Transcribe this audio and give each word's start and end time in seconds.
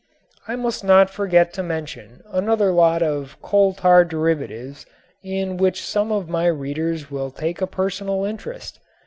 I 0.47 0.55
must 0.55 0.83
not 0.83 1.11
forget 1.11 1.53
to 1.53 1.61
mention 1.61 2.23
another 2.31 2.71
lot 2.71 3.03
of 3.03 3.37
coal 3.43 3.73
tar 3.75 4.03
derivatives 4.03 4.87
in 5.21 5.57
which 5.57 5.85
some 5.85 6.11
of 6.11 6.27
my 6.27 6.47
readers 6.47 7.11
will 7.11 7.29
take 7.29 7.61
a 7.61 7.67
personal 7.67 8.25
interest. 8.25 8.79